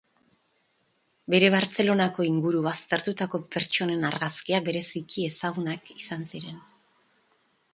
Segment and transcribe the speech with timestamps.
[1.33, 6.59] Bere Bartzelonako inguru baztertutako pertsonen argazkiak bereziki ezagunak izan ziren.